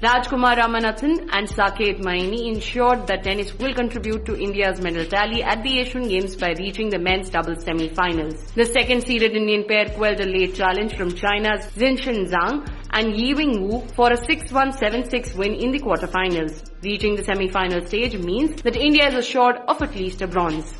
Ramkumar 0.00 0.56
Ramanathan 0.56 1.28
and 1.32 1.48
Saketh 1.48 1.98
Myneni 1.98 2.46
ensured 2.46 3.08
that 3.08 3.24
tennis 3.24 3.52
will 3.58 3.74
contribute 3.74 4.24
to 4.26 4.38
India's 4.38 4.80
medal 4.80 5.04
tally 5.04 5.42
at 5.42 5.64
the 5.64 5.80
Asian 5.80 6.06
Games 6.06 6.36
by 6.36 6.54
reaching 6.56 6.88
the 6.88 7.00
men's 7.00 7.30
doubles 7.30 7.64
semi-finals. 7.64 8.52
The 8.52 8.66
second-seeded 8.66 9.34
Indian 9.34 9.64
pair 9.64 9.86
quelled 9.86 10.20
a 10.20 10.24
late 10.24 10.54
challenge 10.54 10.94
from 10.94 11.16
China's 11.16 11.66
Zhizhen 11.74 12.30
Zhang 12.30 12.68
and 12.92 13.12
Yibing 13.12 13.60
Wu 13.60 13.80
for 13.96 14.12
a 14.12 14.16
6-1, 14.16 14.78
7-6 14.78 15.34
win 15.34 15.54
in 15.54 15.72
the 15.72 15.80
quarterfinals. 15.80 16.70
Reaching 16.84 17.16
the 17.16 17.24
semi-final 17.24 17.84
stage 17.86 18.16
means 18.18 18.62
that 18.62 18.76
India 18.76 19.08
is 19.08 19.14
assured 19.14 19.56
of 19.66 19.82
at 19.82 19.96
least 19.96 20.22
a 20.22 20.28
bronze. 20.28 20.72